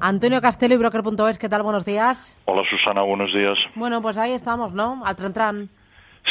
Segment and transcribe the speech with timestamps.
[0.00, 1.62] Antonio Castelo y Broker.es, ¿qué tal?
[1.62, 2.36] Buenos días.
[2.44, 3.56] Hola Susana, buenos días.
[3.74, 5.02] Bueno, pues ahí estamos, ¿no?
[5.04, 5.68] Al tran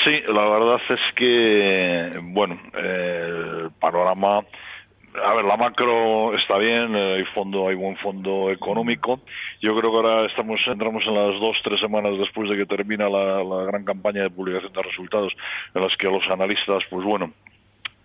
[0.03, 7.23] Sí, la verdad es que, bueno, el panorama, a ver, la macro está bien, hay
[7.33, 9.21] fondo, hay buen fondo económico.
[9.61, 13.09] Yo creo que ahora estamos, entramos en las dos, tres semanas después de que termina
[13.09, 15.33] la, la gran campaña de publicación de resultados,
[15.73, 17.31] en las que los analistas, pues bueno,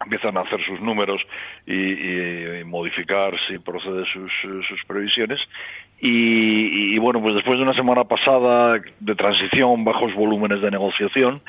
[0.04, 1.20] empiezan a hacer sus números
[1.66, 4.32] y, modificar si procede sus,
[4.66, 5.40] sus previsiones.
[6.00, 11.42] Y, bueno pues después de una semana pasada de transición bajos volúmenes de negociación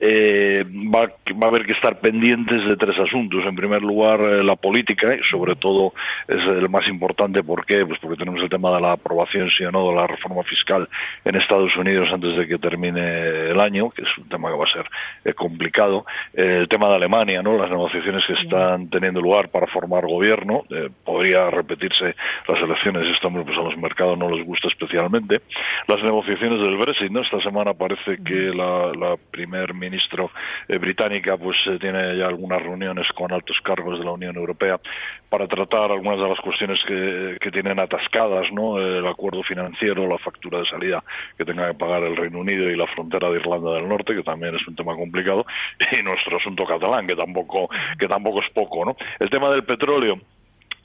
[0.00, 3.44] eh, va, va, a haber que estar pendientes de tres asuntos.
[3.44, 5.92] En primer lugar, eh, la política, y sobre todo
[6.26, 7.42] es el más importante.
[7.42, 7.84] ¿Por qué?
[7.84, 10.88] Pues porque tenemos el tema de la aprobación, sí o no, de la reforma fiscal
[11.24, 14.64] en Estados Unidos antes de que termine el año, que es un tema que va
[14.64, 14.86] a ser
[15.24, 16.06] eh, complicado.
[16.34, 17.56] Eh, el tema de Alemania, ¿no?
[17.56, 20.64] Las negociaciones que están teniendo lugar para formar gobierno.
[21.04, 22.14] podría repetirse
[22.46, 23.06] las elecciones.
[23.14, 25.40] Esto pues a los mercados no les gusta especialmente.
[25.86, 27.20] Las negociaciones del Brexit, ¿no?
[27.22, 30.30] Esta semana parece que la, la primer ministro
[30.68, 34.80] eh, británica pues eh, tiene ya algunas reuniones con altos cargos de la Unión Europea
[35.28, 38.78] para tratar algunas de las cuestiones que, que tienen atascadas, ¿no?
[38.78, 41.02] El acuerdo financiero, la factura de salida
[41.36, 44.22] que tenga que pagar el Reino Unido y la frontera de Irlanda del Norte, que
[44.22, 45.44] también es un tema complicado,
[45.92, 48.96] y nuestro asunto catalán, que tampoco, que tampoco es poco, ¿no?
[49.18, 50.18] El tema del petróleo,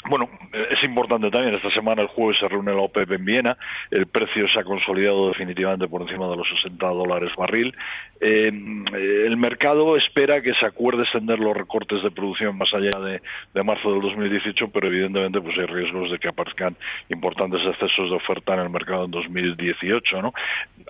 [0.10, 0.30] bueno,
[0.70, 3.58] es importante también, esta semana el jueves se reúne la OPEP en Viena,
[3.90, 7.74] el precio se ha consolidado definitivamente por encima de los 60 dólares barril.
[8.20, 13.22] Eh, el mercado espera que se acuerde extender los recortes de producción más allá de,
[13.54, 16.76] de, marzo del 2018, pero evidentemente pues hay riesgos de que aparezcan
[17.10, 20.22] importantes excesos de oferta en el mercado en 2018.
[20.22, 20.34] ¿no?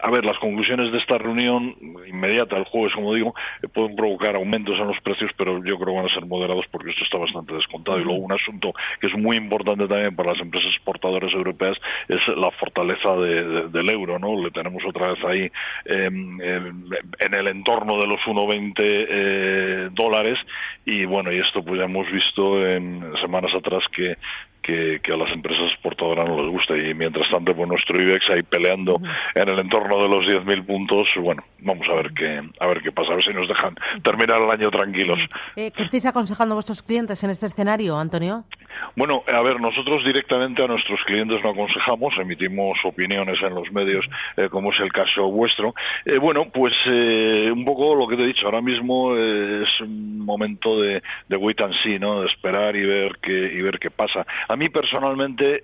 [0.01, 1.75] A ver, las conclusiones de esta reunión
[2.07, 3.33] inmediata el jueves, como digo,
[3.73, 6.91] pueden provocar aumentos en los precios, pero yo creo que van a ser moderados porque
[6.91, 7.99] esto está bastante descontado.
[7.99, 8.73] Y luego un asunto
[9.03, 11.77] que es muy importante también para las empresas exportadoras europeas
[12.07, 14.41] es la fortaleza del euro, ¿no?
[14.41, 15.51] Le tenemos otra vez ahí
[15.83, 16.85] em, em,
[17.19, 20.39] en el entorno de los 1,20 eh, dólares
[20.85, 24.15] y bueno, y esto pues ya hemos visto en semanas atrás que
[24.63, 28.43] que, a las empresas exportadoras no les gusta y mientras tanto pues nuestro IBEX ahí
[28.43, 28.99] peleando
[29.35, 32.91] en el entorno de los 10.000 puntos bueno vamos a ver qué a ver qué
[32.91, 35.19] pasa a ver si nos dejan terminar el año tranquilos
[35.55, 38.45] eh, ¿qué estáis aconsejando a vuestros clientes en este escenario Antonio?
[38.95, 44.05] Bueno, a ver, nosotros directamente a nuestros clientes no aconsejamos, emitimos opiniones en los medios,
[44.37, 45.73] eh, como es el caso vuestro.
[46.05, 50.19] Eh, bueno, pues eh, un poco lo que te he dicho, ahora mismo es un
[50.19, 52.21] momento de, de wait and see, ¿no?
[52.21, 54.27] De esperar y ver qué, y ver qué pasa.
[54.47, 55.61] A mí personalmente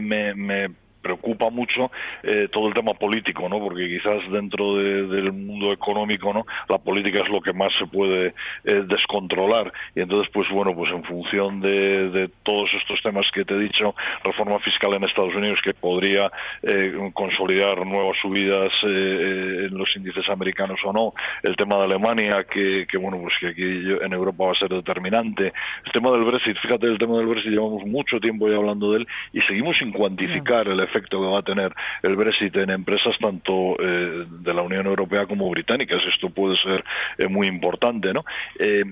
[0.00, 0.68] me, me
[1.08, 1.90] preocupa mucho
[2.22, 3.58] eh, todo el tema político, ¿no?
[3.60, 6.44] Porque quizás dentro del mundo económico, ¿no?
[6.68, 10.92] La política es lo que más se puede eh, descontrolar y entonces, pues bueno, pues
[10.92, 15.34] en función de, de, todos estos temas que te he dicho, reforma fiscal en Estados
[15.34, 16.30] Unidos que podría
[16.62, 22.86] eh, consolidar nuevas subidas en los índices americanos o no, el tema de Alemania que,
[22.90, 25.52] que bueno, pues que aquí en Europa va a ser determinante,
[25.86, 28.98] el tema del Brexit, fíjate, el tema del Brexit llevamos mucho tiempo ya hablando de
[28.98, 31.72] él y seguimos sin cuantificar el efecto que va a tener
[32.02, 36.00] el Brexit en empresas tanto eh, de la Unión Europea como británicas.
[36.12, 36.84] Esto puede ser
[37.18, 38.24] eh, muy importante, ¿no?
[38.58, 38.84] Eh,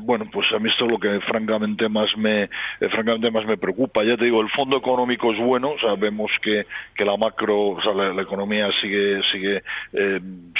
[0.00, 2.48] bueno, pues a mí esto es lo que francamente más me
[2.90, 4.02] francamente más me preocupa.
[4.04, 7.92] Ya te digo, el fondo económico es bueno, vemos que, que la macro, o sea,
[7.92, 9.62] la, economía sigue sigue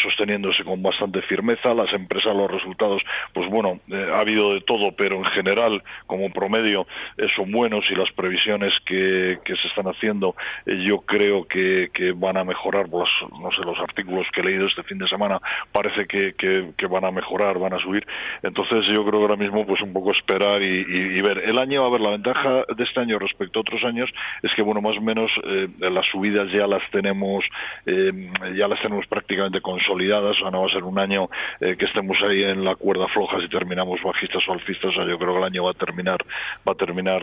[0.03, 3.03] sosteniéndose con bastante firmeza, las empresas, los resultados,
[3.33, 3.81] pues bueno,
[4.12, 6.87] ha habido de todo, pero en general, como promedio,
[7.34, 12.37] son buenos y las previsiones que, que se están haciendo yo creo que, que, van
[12.37, 13.09] a mejorar, pues,
[13.41, 15.41] no sé, los artículos que he leído este fin de semana
[15.72, 18.07] parece que, van a mejorar, van a subir.
[18.43, 21.39] Entonces yo creo que ahora mismo pues un poco esperar y, ver.
[21.39, 24.10] El año, a ver, la ventaja de este año respecto a otros años
[24.43, 27.45] es que, bueno, más o menos eh, las subidas ya las tenemos,
[27.87, 31.28] eh, ya las tenemos prácticamente consolidadas, o sea, no va a ser un año
[31.60, 35.19] que estemos ahí en la cuerda floja si terminamos bajistas o alcistas, o sea, yo
[35.19, 36.19] creo que el año va a terminar,
[36.66, 37.22] va a terminar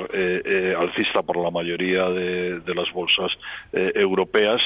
[0.78, 3.32] alcista por la mayoría de, de las bolsas bolsas
[3.74, 4.62] europeas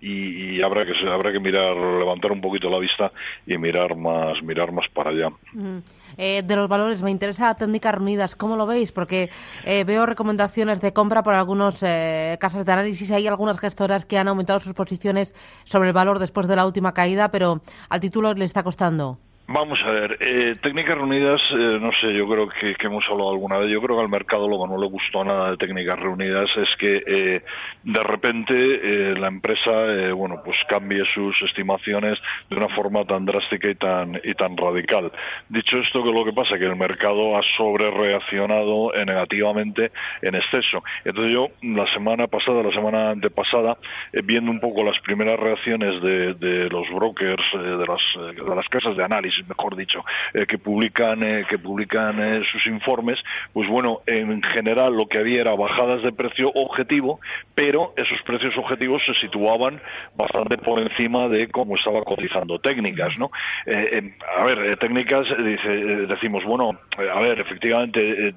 [0.00, 3.12] y, habrá que habrá que mirar levantar un poquito la vista
[3.46, 5.28] y mirar más mirar más para allá.
[5.52, 5.78] Mm.
[6.16, 8.36] de los valores, me interesa técnicas reunidas.
[8.36, 8.92] ¿Cómo lo veis?
[8.92, 9.30] Porque
[9.64, 13.10] veo recomendaciones de compra por algunos casas de análisis.
[13.10, 15.34] Hay algunas gestoras que han aumentado sus posiciones
[15.64, 19.18] sobre el valor después de la última caída, pero al título le está costando.
[19.48, 23.58] Vamos a ver, eh, técnicas reunidas, eh, no sé, yo creo que, hemos hablado alguna
[23.58, 26.50] vez, yo creo que al mercado lo que no le gustó nada de técnicas reunidas
[26.56, 27.42] es que eh,
[27.84, 29.70] de repente eh, la empresa,
[30.16, 32.18] bueno, pues cambie sus estimaciones
[32.50, 35.12] de una forma tan drástica y tan, y tan radical.
[35.48, 40.34] Dicho esto, que lo que pasa es que el mercado ha sobre reaccionado negativamente en
[40.34, 40.82] exceso.
[41.04, 43.78] Entonces yo, la semana pasada, la semana antepasada,
[44.24, 48.96] viendo un poco las primeras reacciones de, de los brokers, de, las, de las casas
[48.96, 50.04] de análisis, mejor dicho,
[50.34, 53.18] eh, que publican, eh, que publican eh, sus informes,
[53.52, 57.20] pues bueno, en general lo que había era bajadas de precio objetivo,
[57.54, 59.80] pero esos precios objetivos se situaban
[60.14, 63.30] bastante por encima de cómo estaba cotizando técnicas, ¿no?
[63.66, 65.68] a ver, técnicas, dice,
[66.06, 68.34] decimos, bueno, a ver, efectivamente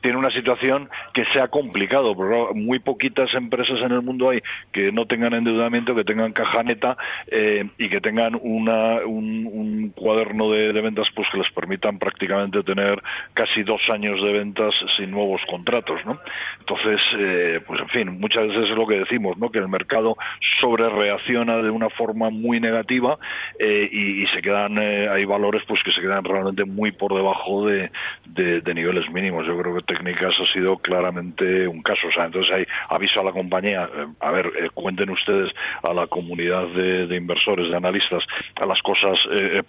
[0.00, 4.42] tiene una situación que se ha complicado, pero muy poquitas empresas en el mundo hay
[4.72, 6.96] que no tengan endeudamiento, que tengan caja neta
[7.30, 13.02] y que tengan una, un, un cuaderno de, ventas pues que les permitan prácticamente tener
[13.34, 16.20] casi dos años de ventas sin nuevos contratos, ¿no?
[16.60, 19.50] Entonces, eh, pues en fin, muchas veces es lo que decimos, ¿no?
[19.50, 20.16] Que el mercado
[20.60, 23.18] sobre reacciona de una forma muy negativa
[23.58, 27.66] eh, y, se quedan, eh, hay valores pues que se quedan realmente muy por debajo
[27.66, 27.90] de,
[28.26, 29.46] de, niveles mínimos.
[29.46, 32.08] Yo creo que técnicas ha sido claramente un caso.
[32.08, 33.88] O sea, entonces hay aviso a la compañía,
[34.20, 35.50] a ver, cuenten ustedes
[35.82, 38.22] a la comunidad de, de, inversores, de analistas,
[38.56, 39.18] a las cosas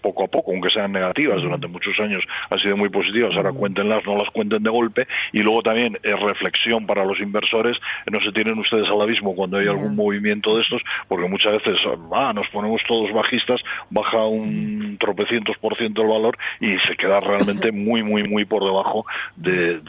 [0.01, 4.03] poco a poco aunque sean negativas, durante muchos años han sido muy positivas, ahora cuéntenlas,
[4.05, 7.77] no las cuenten de golpe, y luego también es reflexión para los inversores,
[8.11, 11.79] no se tienen ustedes al abismo cuando hay algún movimiento de estos, porque muchas veces
[12.13, 17.19] ah, nos ponemos todos bajistas, baja un tropecientos por ciento el valor y se queda
[17.19, 19.05] realmente muy, muy, muy por debajo
[19.35, 19.79] de,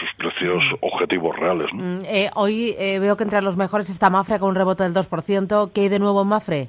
[0.00, 1.68] sus precios objetivos reales.
[1.72, 4.94] Mm, eh, hoy eh, veo que entre los mejores está Mafre con un rebote del
[4.94, 5.72] 2%.
[5.72, 6.68] ¿Qué hay de nuevo en Mafre?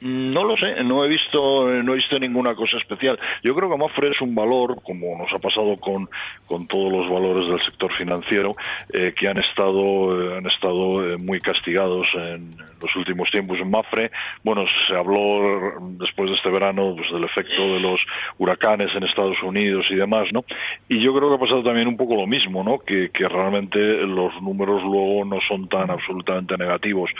[0.00, 3.18] No lo sé, no he visto, no he visto ninguna cosa especial.
[3.42, 6.08] Yo creo que Mafre es un valor, como nos ha pasado con,
[6.46, 8.56] con todos los valores del sector financiero,
[8.94, 12.50] eh, que han estado, eh, han estado eh, muy castigados en
[12.80, 13.58] los últimos tiempos.
[13.66, 14.10] Mafre,
[14.42, 18.00] bueno, se habló después de este verano pues, del efecto de los
[18.38, 20.46] huracanes en Estados Unidos y demás, ¿no?
[20.88, 22.78] Y yo creo que ha pasado también un poco lo mismo, ¿no?
[22.78, 27.10] Que, realmente los números luego no son tan absolutamente negativos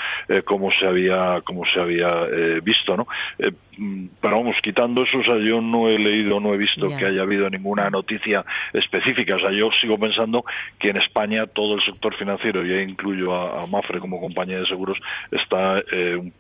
[0.44, 2.24] como se había, como se había
[2.62, 3.06] visto visto, ¿no?
[3.38, 6.86] Eh, mm, pero vamos, quitando eso, o sea, yo no he leído, no he visto
[6.96, 9.36] que haya habido ninguna noticia específica.
[9.36, 10.44] O sea, yo sigo pensando
[10.78, 14.66] que en España todo el sector financiero, y ahí incluyo a, Mafre como compañía de
[14.66, 14.98] seguros,
[15.30, 16.32] está eh,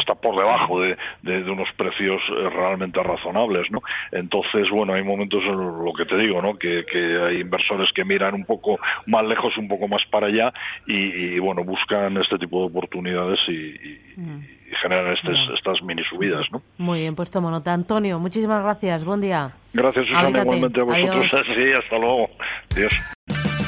[0.00, 3.82] está por debajo de, de, unos precios eh, realmente razonables, ¿no?
[4.12, 6.58] Entonces, bueno, hay momentos en lo que te digo, ¿no?
[6.58, 10.52] Que, que hay inversores que miran un poco más lejos, un poco más para allá
[10.86, 14.40] y, bueno, buscan este tipo de oportunidades y, mm.
[14.82, 16.62] generan estas mini subidas, ¿no?
[16.78, 17.72] Muy bien, pues tomo nota.
[17.72, 19.04] Antonio, muchísimas gracias.
[19.04, 19.50] Buen día.
[19.72, 21.26] Gracias, Susana, igualmente a vosotros.
[21.56, 22.30] Sí, hasta luego.
[22.74, 22.92] Adiós.